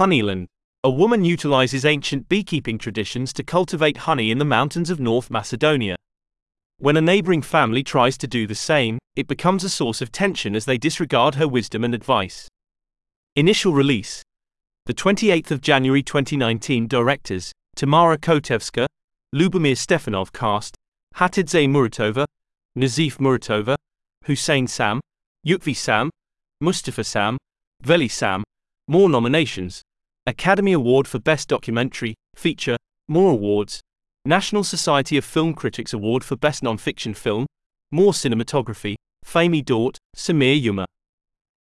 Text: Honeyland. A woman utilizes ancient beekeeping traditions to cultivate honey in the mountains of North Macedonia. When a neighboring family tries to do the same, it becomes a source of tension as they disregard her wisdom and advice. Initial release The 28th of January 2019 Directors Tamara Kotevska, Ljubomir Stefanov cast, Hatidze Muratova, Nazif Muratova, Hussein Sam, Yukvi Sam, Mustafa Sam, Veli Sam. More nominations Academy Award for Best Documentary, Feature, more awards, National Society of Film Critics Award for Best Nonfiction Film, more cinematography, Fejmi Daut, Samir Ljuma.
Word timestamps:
Honeyland. 0.00 0.46
A 0.82 0.88
woman 0.88 1.26
utilizes 1.26 1.84
ancient 1.84 2.26
beekeeping 2.26 2.78
traditions 2.78 3.34
to 3.34 3.42
cultivate 3.42 4.08
honey 4.08 4.30
in 4.30 4.38
the 4.38 4.46
mountains 4.46 4.88
of 4.88 4.98
North 4.98 5.30
Macedonia. 5.30 5.94
When 6.78 6.96
a 6.96 7.02
neighboring 7.02 7.42
family 7.42 7.82
tries 7.82 8.16
to 8.16 8.26
do 8.26 8.46
the 8.46 8.54
same, 8.54 8.98
it 9.14 9.28
becomes 9.28 9.62
a 9.62 9.68
source 9.68 10.00
of 10.00 10.10
tension 10.10 10.56
as 10.56 10.64
they 10.64 10.78
disregard 10.78 11.34
her 11.34 11.46
wisdom 11.46 11.84
and 11.84 11.94
advice. 11.94 12.48
Initial 13.36 13.74
release 13.74 14.22
The 14.86 14.94
28th 14.94 15.50
of 15.50 15.60
January 15.60 16.02
2019 16.02 16.86
Directors 16.86 17.52
Tamara 17.76 18.16
Kotevska, 18.16 18.86
Ljubomir 19.34 19.76
Stefanov 19.76 20.32
cast, 20.32 20.76
Hatidze 21.16 21.68
Muratova, 21.68 22.24
Nazif 22.74 23.18
Muratova, 23.18 23.76
Hussein 24.24 24.66
Sam, 24.66 24.98
Yukvi 25.46 25.76
Sam, 25.76 26.08
Mustafa 26.62 27.04
Sam, 27.04 27.36
Veli 27.82 28.08
Sam. 28.08 28.42
More 28.88 29.10
nominations 29.10 29.82
Academy 30.26 30.72
Award 30.72 31.08
for 31.08 31.18
Best 31.18 31.48
Documentary, 31.48 32.14
Feature, 32.34 32.76
more 33.08 33.32
awards, 33.32 33.80
National 34.26 34.62
Society 34.62 35.16
of 35.16 35.24
Film 35.24 35.54
Critics 35.54 35.94
Award 35.94 36.22
for 36.24 36.36
Best 36.36 36.62
Nonfiction 36.62 37.16
Film, 37.16 37.46
more 37.90 38.12
cinematography, 38.12 38.96
Fejmi 39.24 39.64
Daut, 39.64 39.96
Samir 40.14 40.62
Ljuma. 40.62 40.84